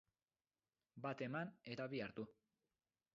[1.03, 2.25] Bat eman eta bi hartu.